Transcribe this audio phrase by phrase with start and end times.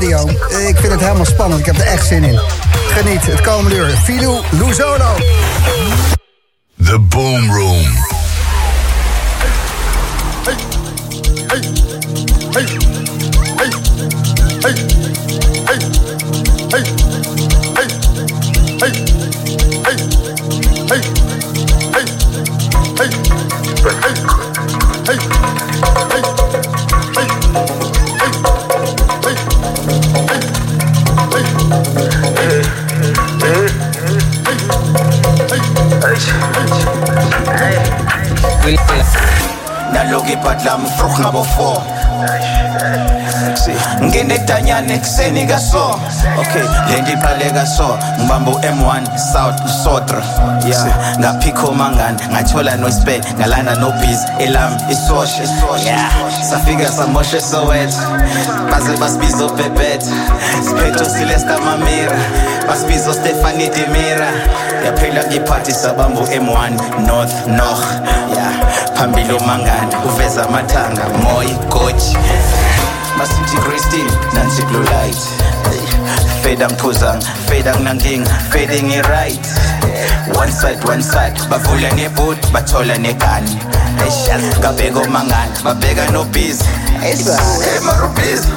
[0.00, 0.28] radio.
[0.68, 1.60] Ik vind het helemaal spannend.
[1.60, 2.40] Ik heb er echt zin in.
[2.88, 3.86] Geniet het komende uur.
[3.86, 5.14] Filou Luzolo.
[6.84, 7.84] The Boom Room.
[10.44, 10.54] Hey,
[11.46, 11.60] hey,
[12.50, 12.87] hey,
[40.28, 41.80] naloku ibhadlami vroeg ngabo 4
[44.02, 46.00] ngene edanyana ekuseni kaso
[46.40, 50.22] okay le nto iqale kaso ngibamba u-m1 south usotra
[50.66, 51.18] yeah.
[51.18, 55.42] Ngaphikho mangani ngathola nospe ngalana nobhiz elam isoshe
[55.84, 56.10] yeah.
[56.50, 58.02] safika samoshe sowetho
[58.70, 60.12] baze basibiza obebetha
[60.64, 62.18] siphetho silesta mamira
[62.68, 64.32] basibiza ostefani demira.
[64.84, 66.70] Yaphela ngiphathi sabamba u-m1
[67.06, 67.86] north north
[68.98, 72.16] phambili umangani uveza amathanga moyi goji.
[73.18, 75.18] Masithi christine nansi blue light.
[76.42, 79.46] Fade angiphuzanga fade anginankinga fading i-right
[80.36, 83.56] one side one side bavula nebhoot bathola negani.
[84.60, 86.64] Ngabheka omangani babheka nobhizi.
[87.76, 88.48] Emarubhizi.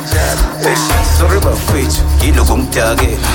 [1.18, 3.28] Sorry bafethu yini kungidakela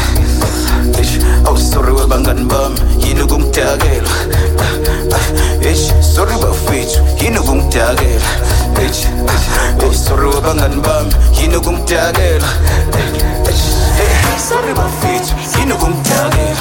[1.47, 4.09] awu sorry webangani bami yini ukungidakela
[8.87, 9.09] H
[9.83, 9.97] H.
[9.99, 12.41] 서로 방한 밤 이누궁 따길
[14.39, 16.55] 서로 밤빛 이누궁 따길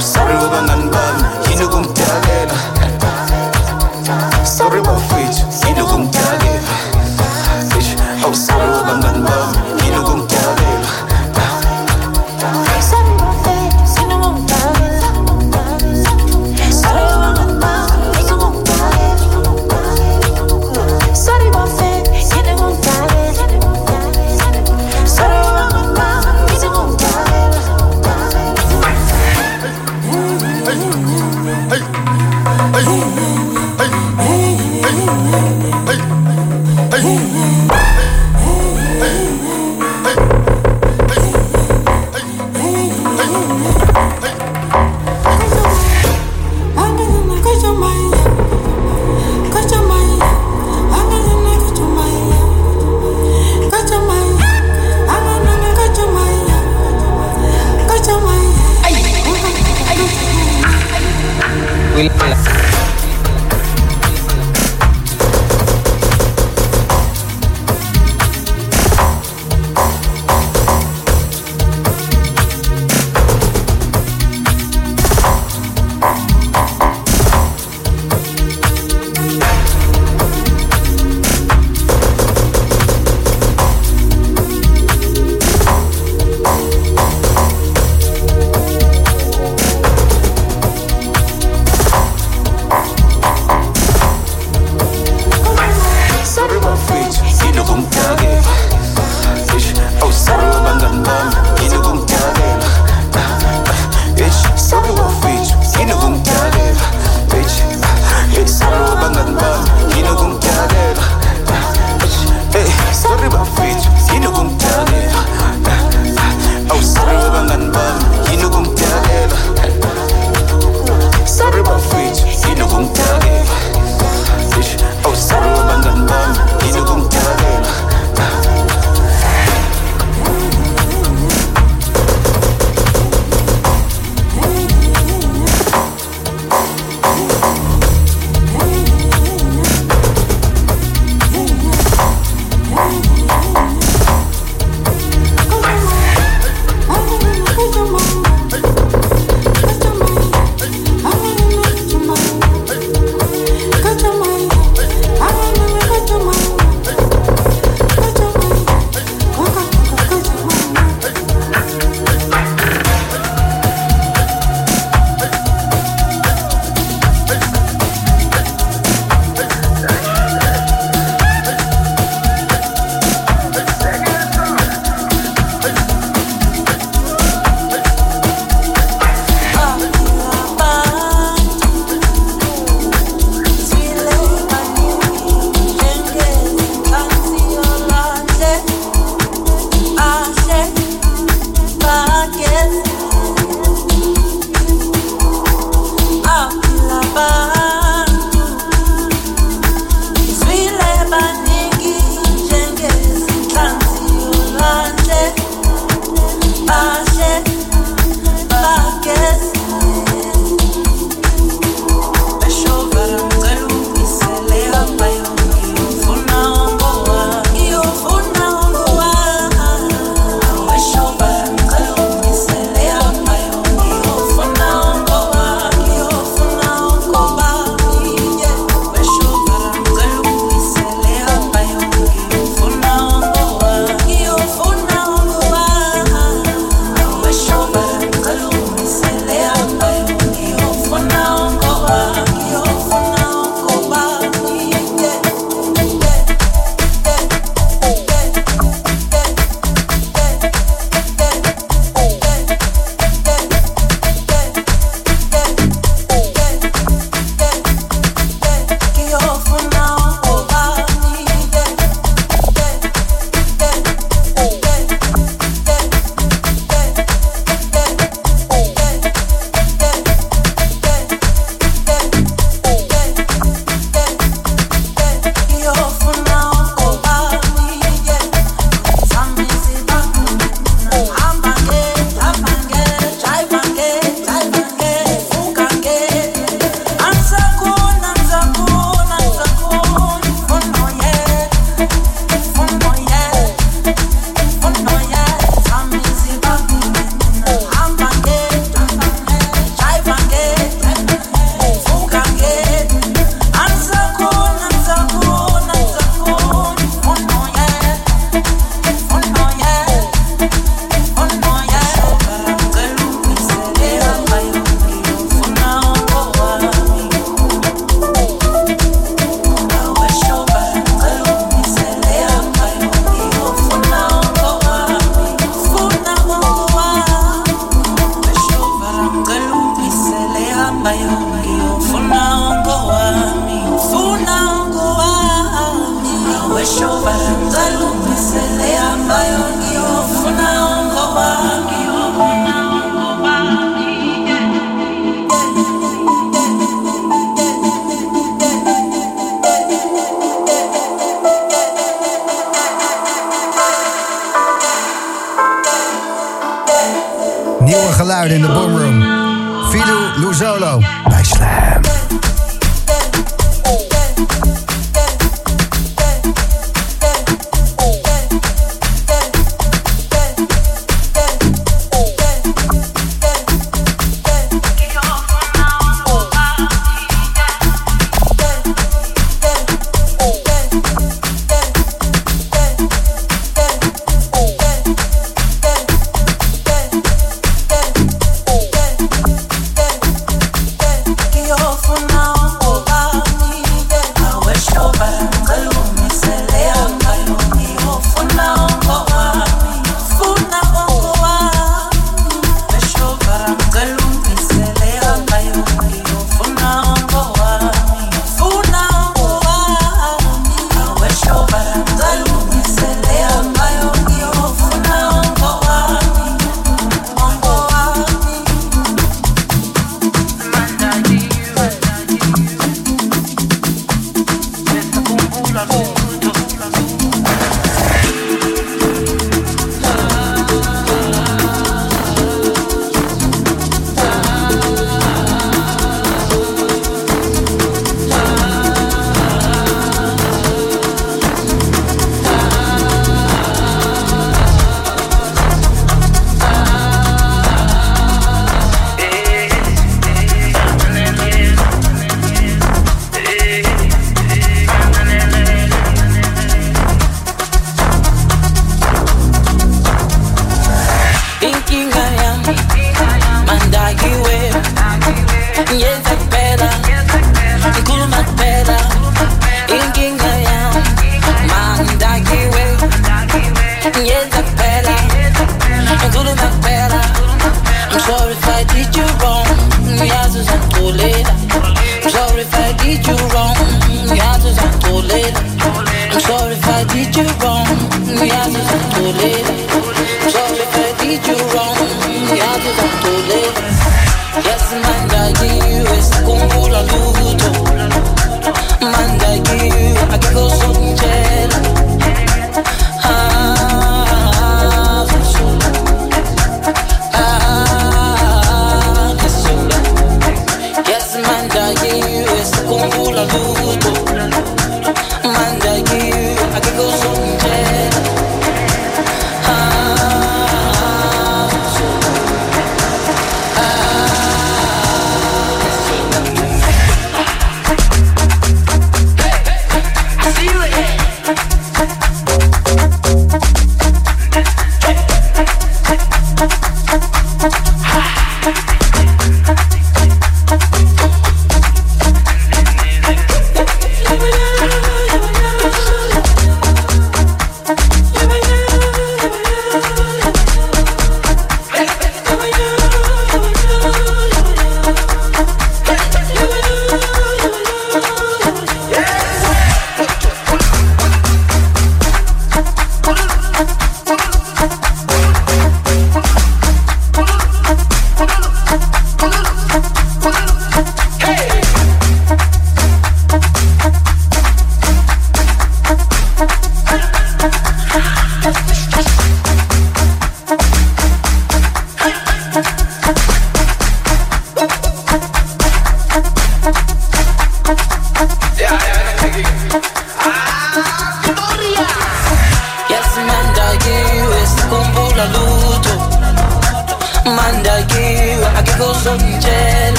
[0.00, 2.79] 서로 방한 밤 이누궁 따길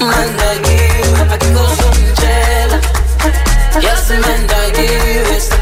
[0.00, 2.70] man I give, I can go some gel.
[3.82, 5.56] Yes, man I give, it's the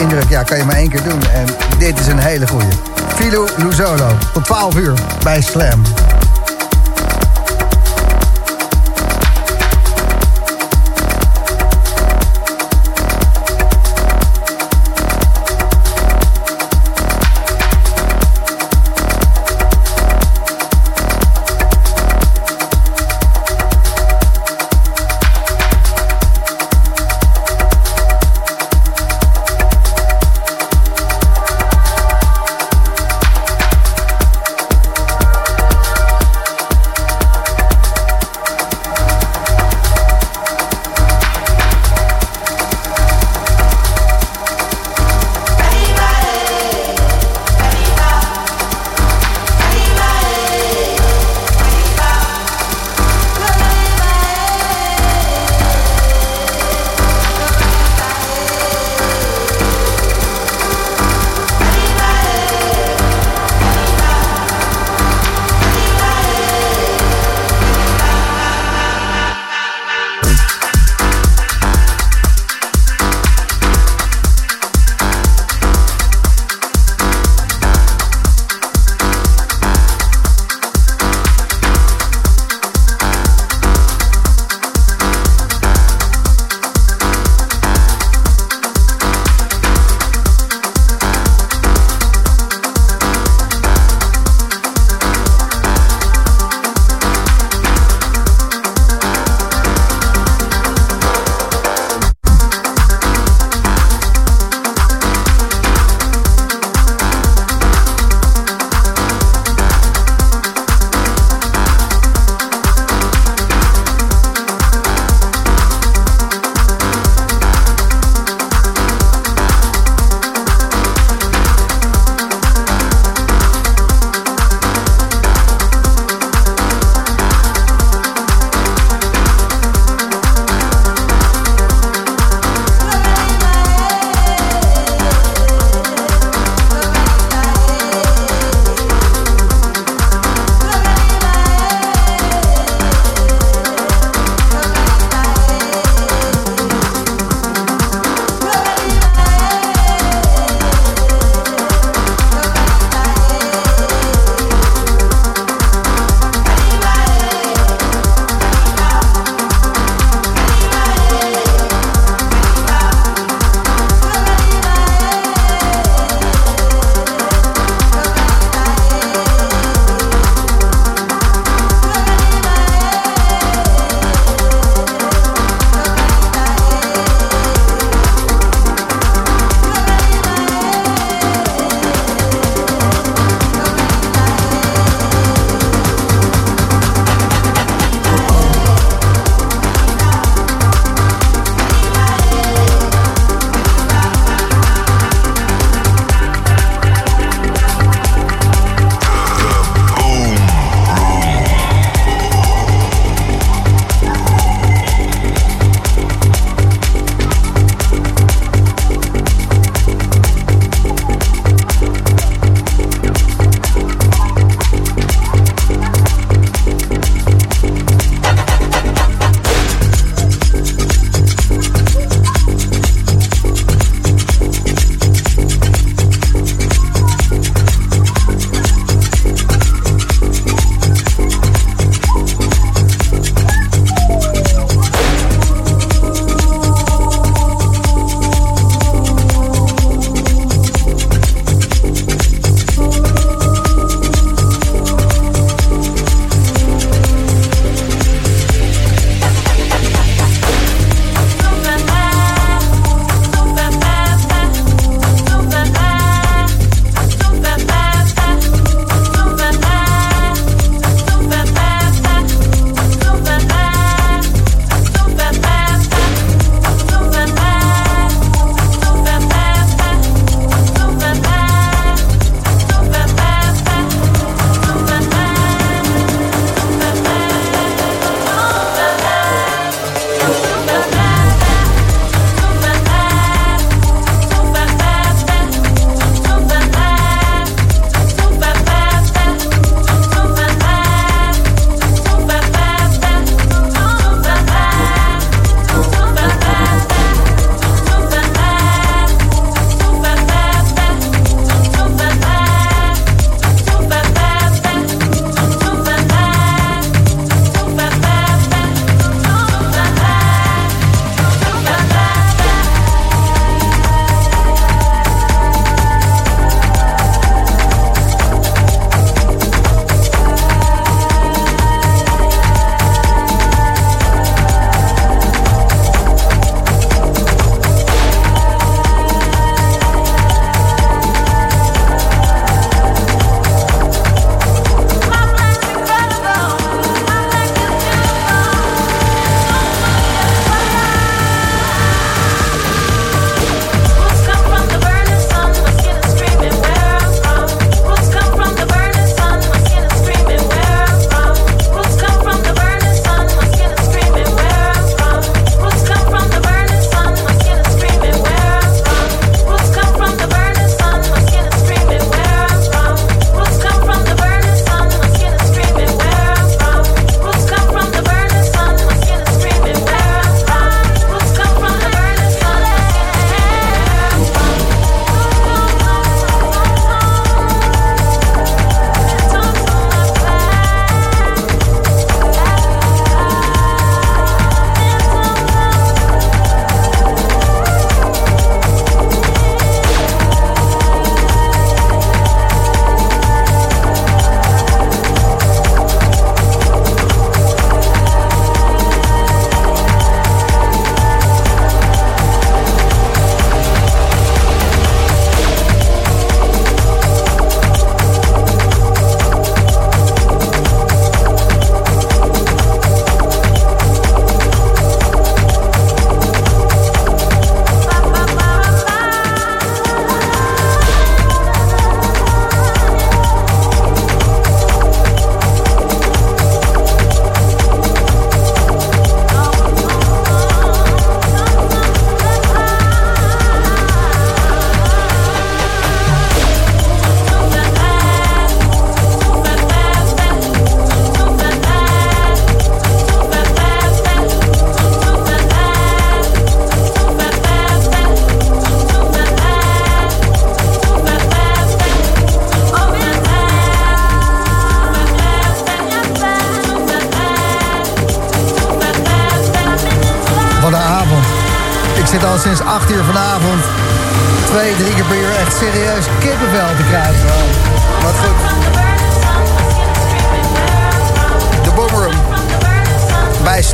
[0.00, 1.20] Indruk, ja, kan je maar één keer doen.
[1.32, 1.46] En
[1.78, 2.68] dit is een hele goeie.
[3.14, 5.82] Philo Luzolo, tot 12 uur bij Slam.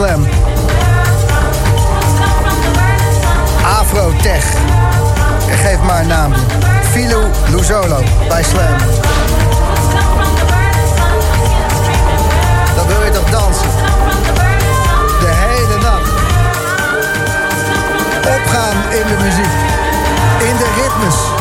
[0.01, 0.27] Slam.
[3.81, 4.45] Afrotech.
[5.63, 6.33] Geef maar een naam.
[6.91, 8.77] Philo Luzolo bij Slam.
[12.77, 13.71] Dan wil je toch dansen?
[15.21, 16.11] De hele nacht.
[18.37, 19.53] Opgaan in de muziek.
[20.49, 21.40] In de ritmes.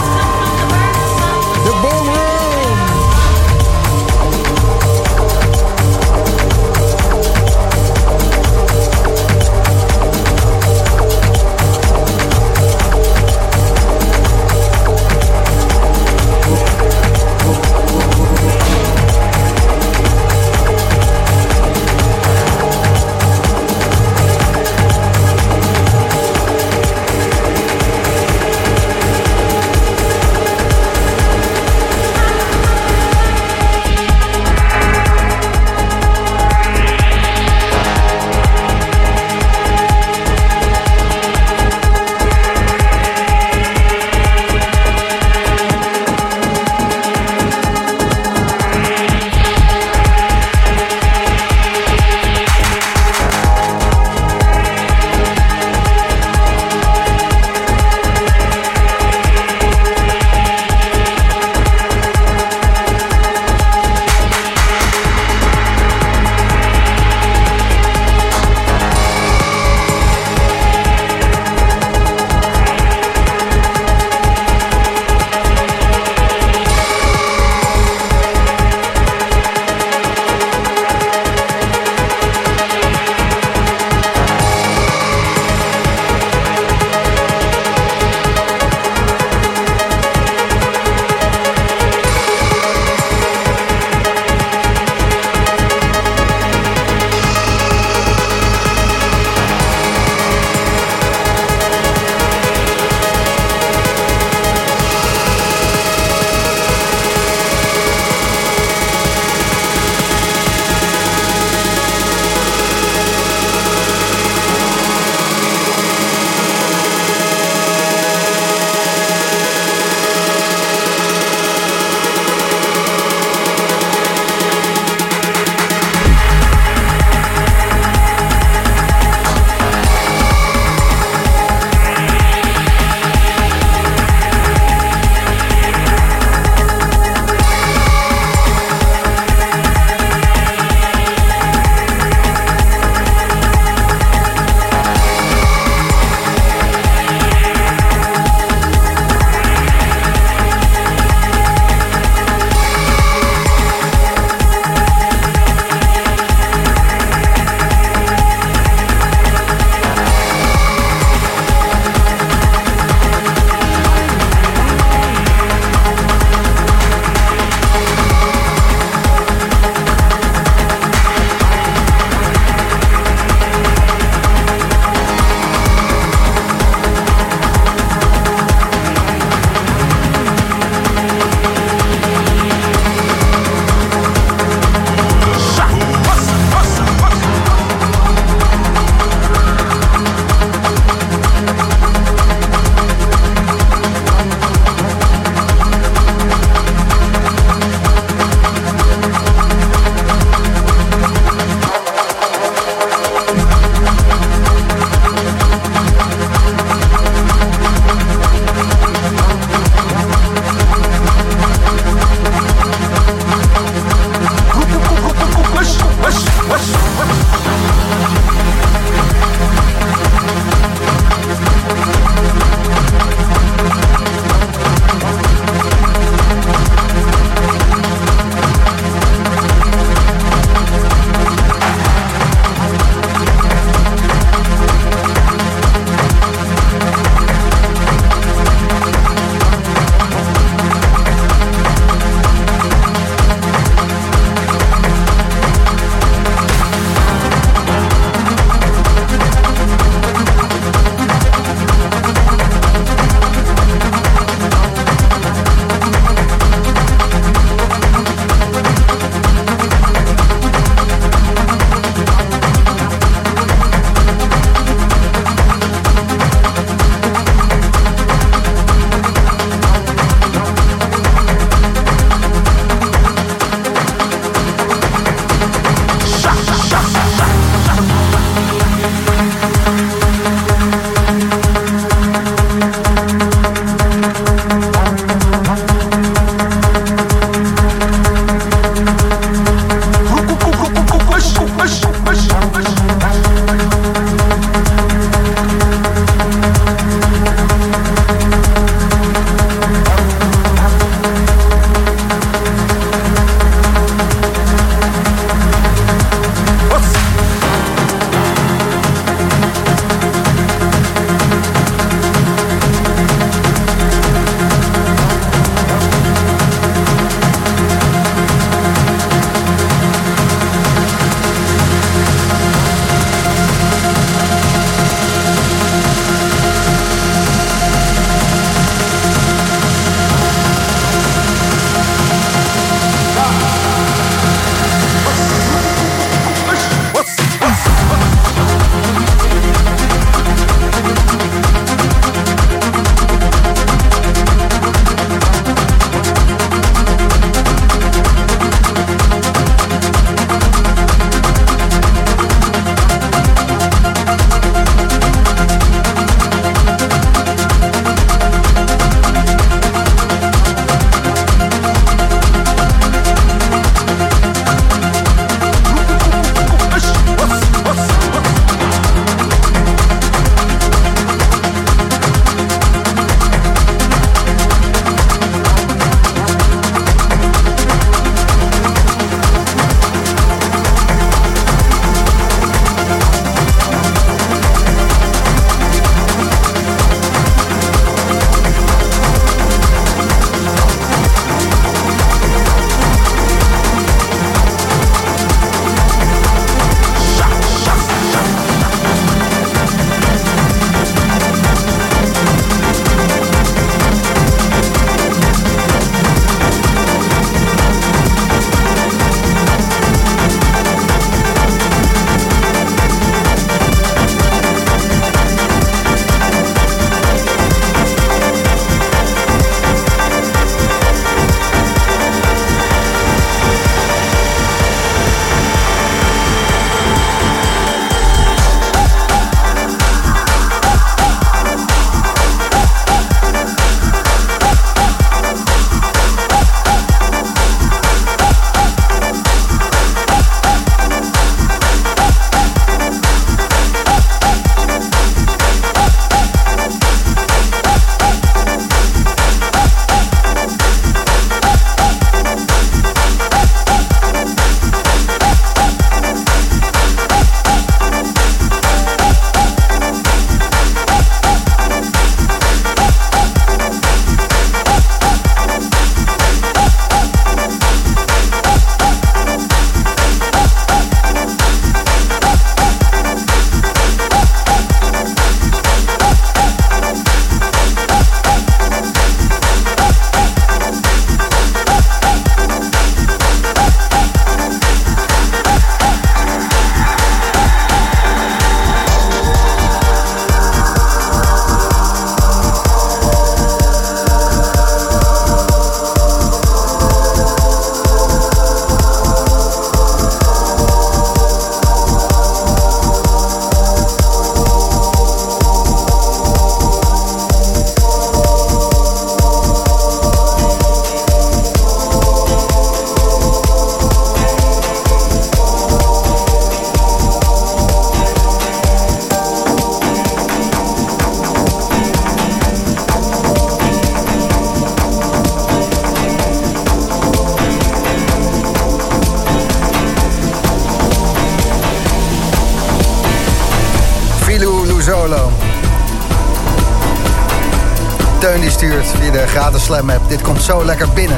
[539.19, 540.09] De gratis Slam app.
[540.09, 541.17] Dit komt zo lekker binnen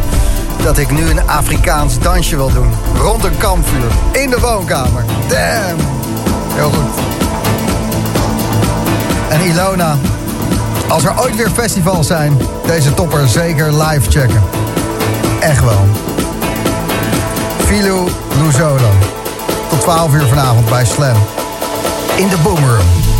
[0.64, 2.72] dat ik nu een Afrikaans dansje wil doen.
[2.97, 3.91] Rond een kampvuur.
[4.12, 5.06] In de woonkamer.
[5.28, 5.80] Damn.
[6.54, 7.04] Heel goed.
[9.30, 9.97] En Ilona.
[10.88, 14.41] Als er ooit weer festivals zijn, deze topper zeker live checken.
[15.39, 15.86] Echt wel.
[17.66, 18.10] Filou
[18.43, 18.89] Luzolo.
[19.70, 21.18] Tot 12 uur vanavond bij Slam.
[22.16, 23.11] In de Boomroom.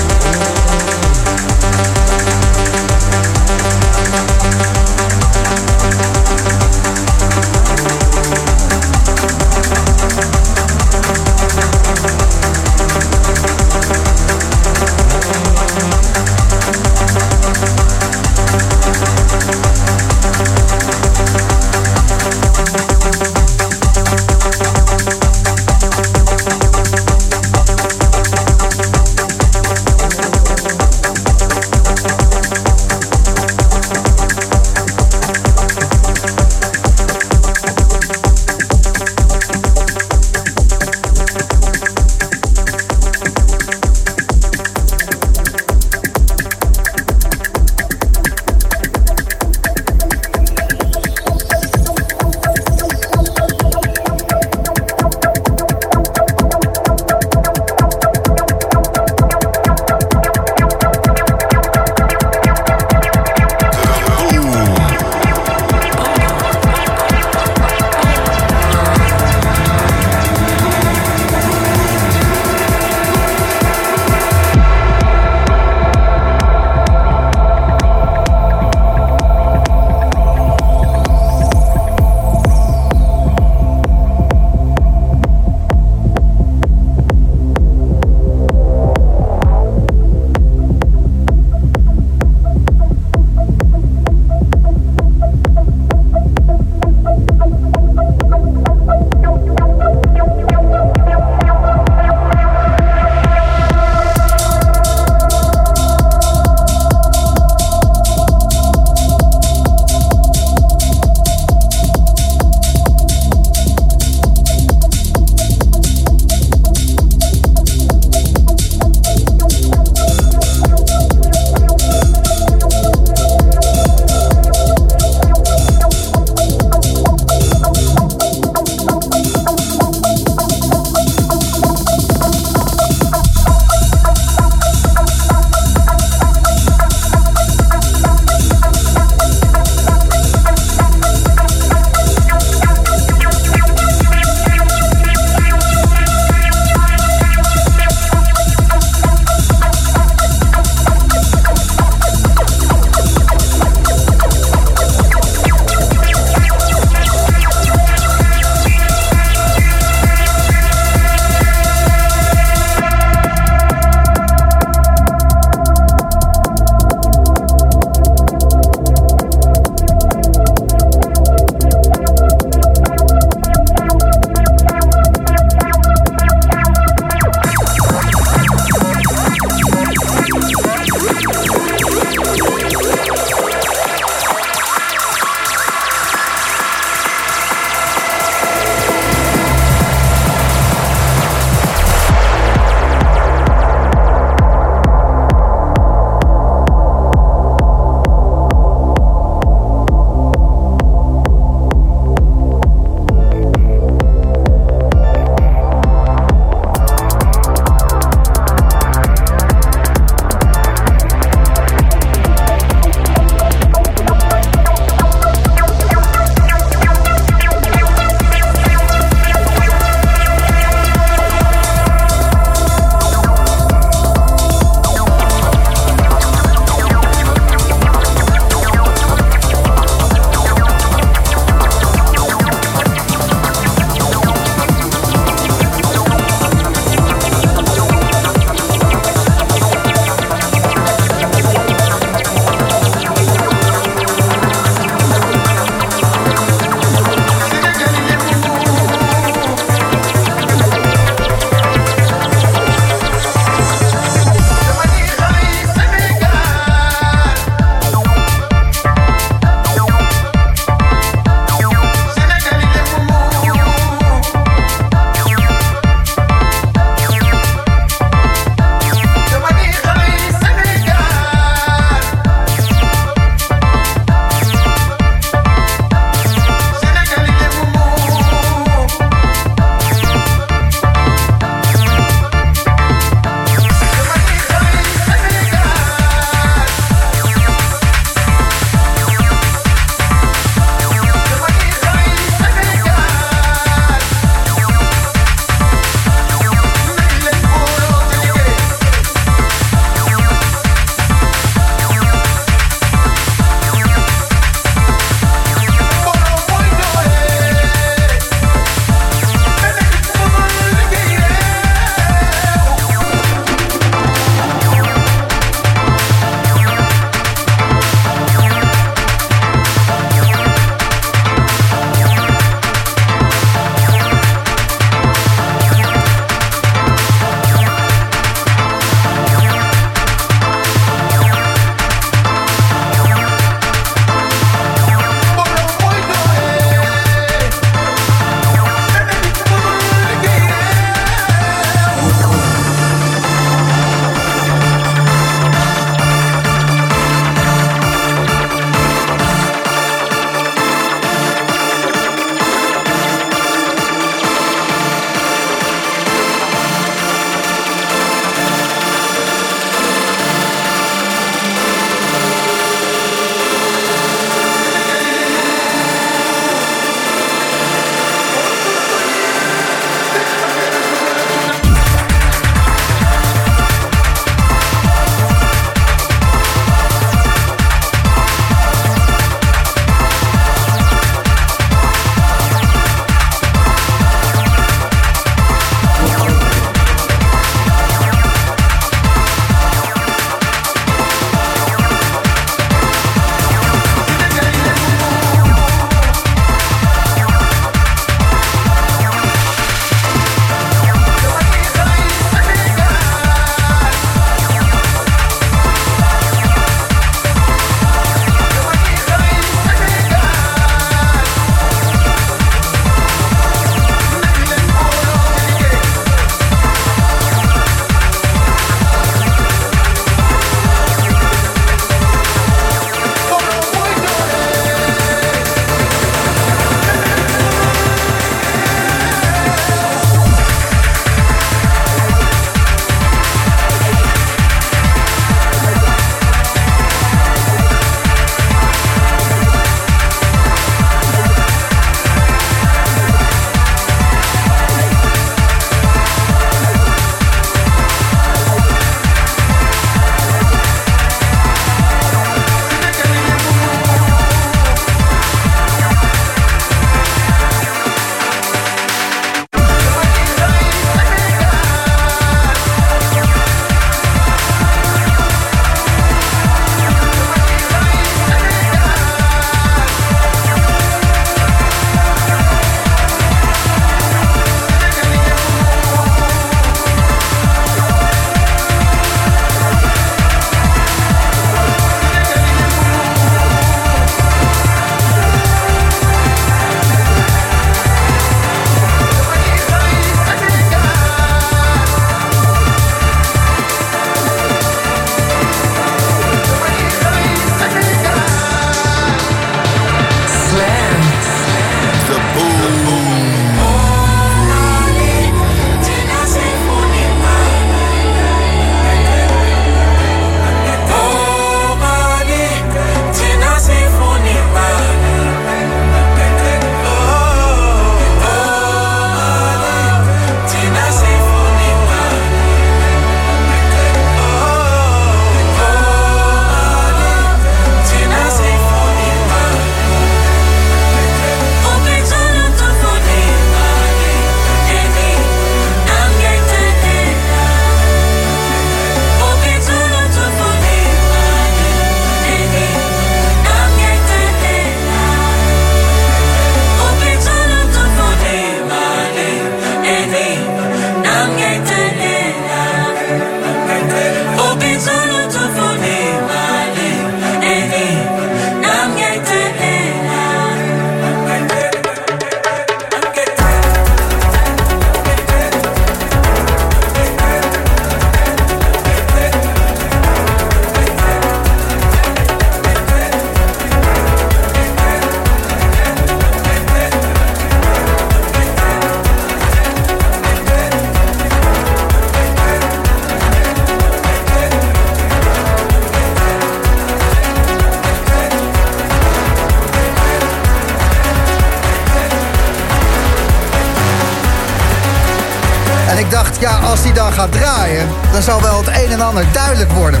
[598.96, 600.00] En ander duidelijk worden.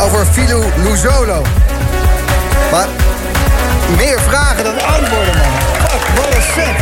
[0.00, 1.42] Over Filou Luzolo.
[2.70, 2.86] Maar
[3.96, 5.88] meer vragen dan antwoorden, man.
[5.88, 6.76] Fuck, wat een set.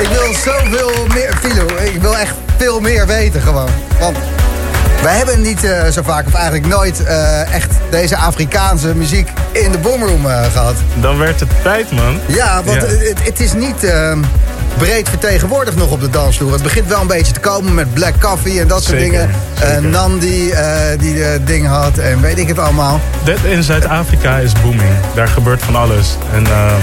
[0.00, 1.34] Ik wil zoveel meer...
[1.40, 3.68] Filou, ik wil echt veel meer weten gewoon.
[4.00, 4.16] Want
[5.02, 7.04] wij hebben niet eh, zo vaak, of eigenlijk nooit...
[7.04, 10.74] eh, echt deze Afrikaanse muziek in de boomroom eh, gehad.
[10.94, 12.20] Dan werd het tijd, man.
[12.26, 12.86] Ja, want Ja.
[12.86, 14.12] Het, het is niet eh,
[14.78, 16.52] breed vertegenwoordigd nog op de dansvloer.
[16.52, 19.34] Het begint wel een beetje te komen met Black Coffee en dat soort Zeker, dingen.
[19.60, 19.82] Eh, zeker.
[19.82, 20.64] Nandi eh,
[20.98, 23.00] die eh ding had en weet ik het allemaal.
[23.24, 24.90] Dit in Zuid-Afrika is booming.
[25.14, 26.16] Daar gebeurt van alles.
[26.32, 26.80] En ehm,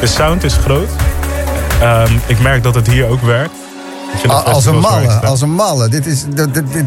[0.00, 0.88] de sound is groot.
[1.80, 3.52] Ehm, ik merk dat het hier ook werkt.
[4.26, 5.88] Al- de als een malle, als een malle.
[5.88, 6.86] Dit is, dit, dit, dit-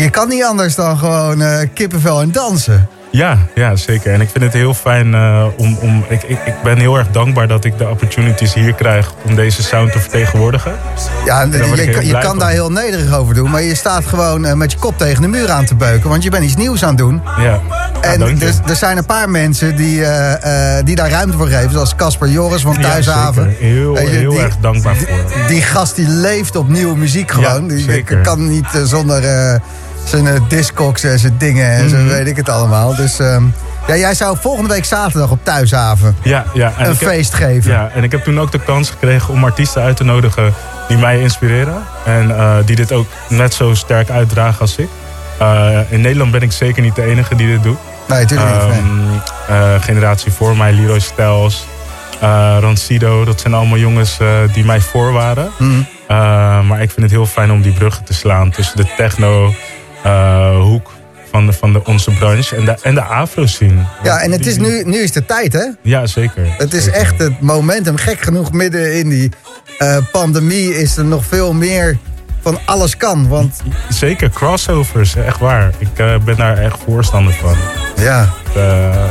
[0.00, 2.88] je kan niet anders dan gewoon eh, kippenvel en dansen.
[3.16, 4.12] Ja, ja, zeker.
[4.12, 5.76] En ik vind het heel fijn eh, om...
[5.80, 9.12] om ik, ik, ik ben heel erg dankbaar dat ik de opportunities hier krijg...
[9.22, 10.72] om deze sound te vertegenwoordigen.
[11.24, 14.72] Ja, je, je kan daar heel nederig over doen, maar je staat gewoon eh, met
[14.72, 16.08] je kop tegen de muur aan te beuken.
[16.10, 17.22] Want je bent iets nieuws aan het doen.
[17.38, 17.60] Ja, ja
[18.00, 18.44] En je.
[18.46, 21.70] er, er zijn een paar mensen die, eh, die daar ruimte voor geven.
[21.70, 23.42] Zoals Casper Joris van Ja, Thuishaven.
[23.44, 23.66] zeker.
[23.66, 25.08] Heel, je, heel die- erg dankbaar voor.
[25.48, 27.62] Die gast die leeft op nieuwe muziek gewoon.
[27.62, 28.20] Ja, die zeker.
[28.20, 29.22] kan niet zonder
[30.06, 32.06] zijn uh, discogs en zijn dingen en zo Mhm.
[32.08, 32.94] weet ik het allemaal.
[32.96, 33.42] Dus ehm,
[33.86, 36.72] ja, jij zou volgende week zaterdag op Thuishaven Ja, ja.
[36.76, 37.70] En een heb- feest geven.
[37.72, 40.54] Ja, en ik heb toen ook de kans gekregen om artiesten uit te nodigen
[40.88, 41.82] die mij inspireren.
[42.04, 44.88] En eh, die dit ook net zo sterk uitdragen als ik.
[45.38, 47.78] Eh, in Nederland ben ik zeker niet de enige die dit doet.
[48.08, 48.68] Nee, natuurlijk niet.
[48.68, 48.78] nee.
[48.78, 51.66] Ehm, eh, generatie voor mij, Leroy Stels,
[52.60, 53.24] Rancido.
[53.24, 54.18] Dat zijn allemaal jongens
[54.52, 55.50] die mij voor waren.
[55.58, 55.82] Mhm.
[56.66, 59.54] Maar ik vind het heel fijn om die bruggen te slaan tussen de techno
[60.60, 60.92] hoek
[61.30, 63.80] van, de, van de, onze branche en de, en de afro scene.
[64.02, 65.64] Ja, en het is nu, nu is de tijd, hè?
[65.82, 66.54] Ja, zeker.
[66.58, 67.00] Het is Zeker.
[67.00, 67.96] echt het momentum.
[67.96, 69.30] Gek genoeg, midden in die
[69.78, 71.96] eh, pandemie is er nog veel meer
[72.40, 73.28] van alles kan.
[73.28, 75.70] Want Zeker, crossovers, echt waar.
[75.78, 77.56] Ik eh, ben daar echt voorstander van.
[77.96, 79.04] ja, Eh,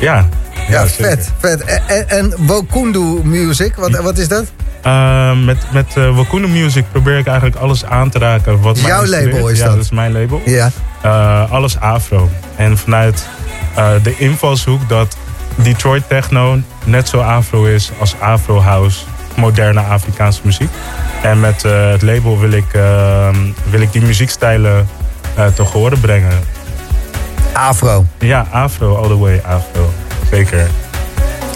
[0.00, 0.28] ja,
[0.68, 1.60] ja, vet, vet.
[1.64, 4.44] En, en, en Wokundu Music, wat, wat is dat?
[4.82, 8.60] Eh, met met eh, Wakuna Music probeer ik eigenlijk alles aan te raken.
[8.60, 9.74] Wat Jouw label is ja, dat?
[9.74, 10.42] dat is mijn label.
[10.44, 10.70] Ja.
[11.00, 12.30] Eh, alles afro.
[12.56, 13.26] En vanuit
[13.74, 15.16] eh, de invalshoek dat
[15.54, 19.00] Detroit techno net zo afro is als afro house,
[19.34, 20.70] moderne Afrikaanse muziek.
[21.22, 23.28] En met het label wil ik, eh,
[23.70, 24.88] wil ik die muziekstijlen
[25.54, 26.32] te horen brengen.
[27.52, 28.04] Afro.
[28.18, 29.92] Ja, afro, all the way afro.
[30.30, 30.66] Zeker.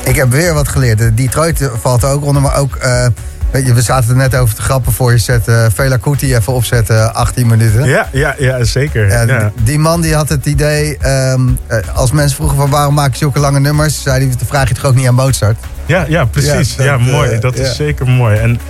[0.04, 0.98] Ik heb weer wat geleerd.
[0.98, 2.76] De Detroit valt er ook onder, maar ook...
[2.76, 3.06] eh,
[3.50, 5.48] weet je, we zaten er net over te grappen voor je set.
[5.48, 7.84] eh Vela Kuti even opzetten, 18 minuten.
[7.88, 9.08] Ja, ja, ja zeker.
[9.08, 12.94] Ja, Ja, die- man die had het idee, ehm, eh, als mensen vroegen van waarom
[12.94, 15.56] maak je zulke lange nummers, zei hij, dan vraag je toch ook niet aan Mozart.
[15.86, 16.74] ja, ja precies.
[16.74, 17.38] Ja, mooi.
[17.38, 18.36] Dat is zeker mooi.
[18.38, 18.60] En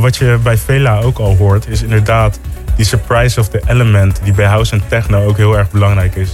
[0.00, 2.38] wat je bij Vela ook al hoort, is inderdaad
[2.76, 6.28] die surprise of the element, die bij house en techno ook heel erg belangrijk is.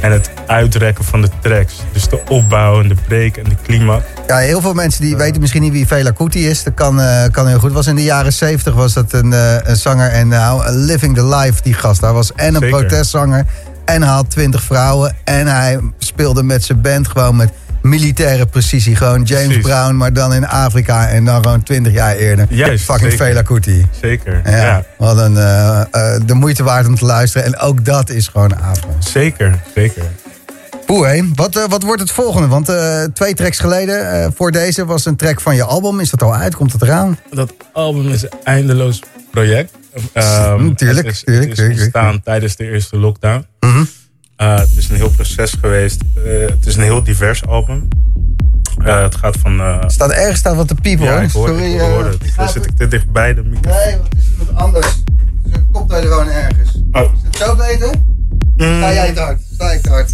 [0.00, 1.74] En het uitrekken van de tracks.
[1.92, 4.04] Dus de opbouw en de break en de climax.
[4.26, 6.62] Ja, heel veel mensen die weten misschien niet wie Vela Kuti is.
[6.62, 7.72] Dat kan, eh, kan heel goed.
[7.72, 11.26] Was in de jaren 70 was dat een, eh, een zanger en nou, Living the
[11.26, 12.00] Life, die gast.
[12.00, 12.78] Hij was en een Zeker.
[12.78, 13.46] protestzanger
[13.84, 15.16] en hij had 20 vrouwen.
[15.24, 17.50] En hij speelde met zijn band gewoon met
[17.88, 18.96] militaire precisie.
[18.96, 19.62] Gewoon James Precies.
[19.62, 22.46] Brown, maar dan in Afrika en dan gewoon 20 jaar eerder.
[22.50, 23.42] Juist, Fucking zeker.
[23.42, 23.86] Kuti.
[24.00, 24.40] Zeker.
[24.44, 24.84] Ja, Ja.
[24.98, 27.46] wat een, eh, eh, de moeite waard om te luisteren.
[27.46, 28.88] En ook dat is gewoon afro.
[28.98, 30.02] Zeker, zeker.
[30.86, 32.48] Poeh, wat, eh, wat wordt het volgende?
[32.48, 36.00] Want eh, twee tracks geleden, eh, voor deze, was een track van je album.
[36.00, 36.54] Is dat al uit?
[36.56, 37.18] Komt het eraan?
[37.30, 39.72] Dat album is een eindeloos project.
[40.12, 41.80] Ehm, Mm, tuurlijk, het is, tuurlijk, het is tuurlijk.
[41.80, 43.46] ontstaan tijdens de eerste lockdown.
[43.60, 43.84] Mhm.
[44.38, 46.00] Eh, het is een heel proces geweest.
[46.24, 47.88] Eh, het is een heel divers album.
[48.84, 49.60] Eh, het gaat van...
[49.60, 51.22] eh, Staat ergens staat wat te piepen ja, hoor.
[51.22, 51.72] ik hoor, Sorry.
[51.74, 52.18] ik eh, hoor het.
[52.36, 53.80] Dan zit ik te dichtbij de microfoon.
[53.86, 54.86] Nee, want het is iemand anders.
[55.44, 56.82] Dus een koptelefoon ergens.
[56.92, 57.02] Oh.
[57.02, 57.90] Is het zo beter?
[58.56, 58.76] Mm.
[58.76, 59.40] Sta jij te hard?
[59.54, 60.12] Sta ik te hard?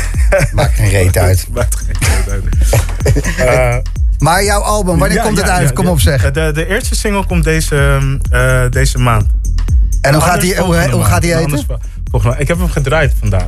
[0.54, 1.46] Maakt geen reet uit.
[1.54, 3.38] Maakt geen reet uit.
[3.38, 3.76] Eh,
[4.18, 5.68] Maar jouw album, wanneer ja, komt het ja, uit?
[5.68, 5.90] ja, Kom ja.
[5.90, 6.30] op zeg.
[6.30, 7.98] De, de eerste single komt deze,
[8.30, 9.26] eh, deze maand.
[10.00, 11.66] En hoe gaat die, hoe, gaat die heten?
[12.12, 12.40] Vo- volgende maand.
[12.40, 13.46] Ik heb hem gedraaid vandaag.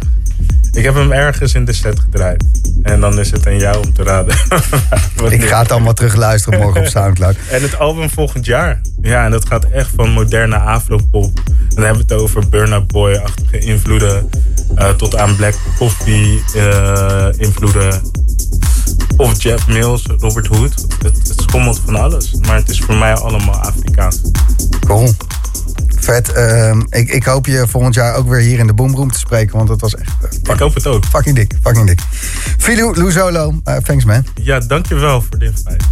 [0.73, 2.45] Ik heb hem ergens in de set gedraaid.
[2.83, 4.35] En dan is het aan jou om te raden.
[5.33, 7.37] Ik ga het allemaal terug luisteren morgen op Soundcloud.
[7.51, 8.81] En het album volgend jaar.
[9.03, 11.41] Ja, en dat gaat echt van moderne afropop.
[11.75, 14.29] Dan hebben we het over Burna Boy-achtige invloeden.
[14.75, 18.01] eh, tot aan Black Coffee eh, invloeden.
[19.17, 20.75] Of Jeff Mills, Robert Hood.
[21.03, 22.35] Het, het schommelt van alles.
[22.47, 24.21] Maar het is voor mij allemaal Afrikaans.
[24.87, 25.15] Cool.
[26.05, 26.33] Vet.
[26.33, 29.57] ehm, ik, ik hoop je volgend jaar ook weer hier in de Boomroom te spreken.
[29.57, 31.05] Want dat was echt eh, Ik hoop het ook.
[31.05, 31.55] fucking dik.
[31.63, 32.01] Fucking dik.
[32.59, 34.25] Filou Luzolo, eh, thanks man.
[34.35, 35.83] Ja, dankjewel voor dit feit.